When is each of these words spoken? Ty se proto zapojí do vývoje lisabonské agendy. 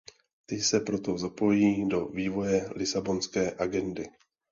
Ty 0.45 0.59
se 0.61 0.79
proto 0.79 1.17
zapojí 1.17 1.87
do 1.89 2.05
vývoje 2.05 2.69
lisabonské 2.75 3.55
agendy. 3.57 4.07